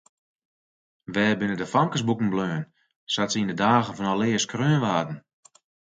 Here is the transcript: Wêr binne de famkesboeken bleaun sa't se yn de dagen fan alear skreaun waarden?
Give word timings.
Wêr 1.13 1.35
binne 1.39 1.57
de 1.59 1.67
famkesboeken 1.73 2.31
bleaun 2.33 2.63
sa't 3.13 3.31
se 3.33 3.37
yn 3.41 3.51
de 3.51 3.57
dagen 3.65 3.95
fan 3.97 4.11
alear 4.13 4.41
skreaun 4.43 4.83
waarden? 4.85 5.17